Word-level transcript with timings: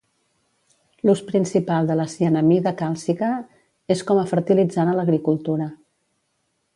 L"ús 1.07 1.19
principal 1.27 1.89
de 1.91 1.97
la 1.99 2.07
cianamida 2.13 2.73
càlcica 2.81 3.29
és 3.97 4.03
com 4.09 4.23
a 4.23 4.27
fertilitzant 4.35 4.93
a 4.95 4.97
l"agricultura. 4.97 5.69